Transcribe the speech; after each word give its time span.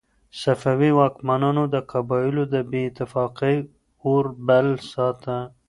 صفوي 0.41 0.91
واکمنانو 0.99 1.63
د 1.73 1.75
قبایلو 1.91 2.43
د 2.53 2.55
بې 2.69 2.81
اتفاقۍ 2.89 3.57
اور 4.05 4.25
بل 4.47 4.67
ساته. 4.91 5.37